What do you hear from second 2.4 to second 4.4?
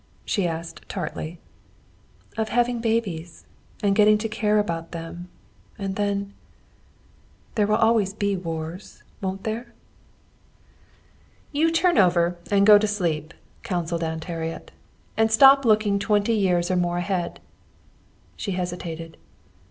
having babies, and getting to